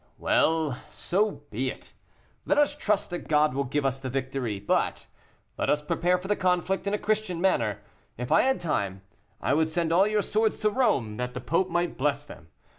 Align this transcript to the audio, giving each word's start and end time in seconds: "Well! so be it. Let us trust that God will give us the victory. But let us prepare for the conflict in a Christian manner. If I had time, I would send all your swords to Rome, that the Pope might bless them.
"Well! 0.17 0.79
so 0.89 1.43
be 1.51 1.69
it. 1.69 1.93
Let 2.47 2.57
us 2.57 2.73
trust 2.73 3.11
that 3.11 3.27
God 3.27 3.53
will 3.53 3.65
give 3.65 3.85
us 3.85 3.99
the 3.99 4.09
victory. 4.09 4.59
But 4.59 5.05
let 5.59 5.69
us 5.69 5.79
prepare 5.79 6.17
for 6.17 6.27
the 6.27 6.35
conflict 6.35 6.87
in 6.87 6.95
a 6.95 6.97
Christian 6.97 7.39
manner. 7.39 7.81
If 8.17 8.31
I 8.31 8.41
had 8.41 8.59
time, 8.59 9.03
I 9.41 9.53
would 9.53 9.69
send 9.69 9.93
all 9.93 10.07
your 10.07 10.23
swords 10.23 10.57
to 10.61 10.71
Rome, 10.71 11.17
that 11.17 11.35
the 11.35 11.39
Pope 11.39 11.69
might 11.69 11.99
bless 11.99 12.23
them. 12.25 12.47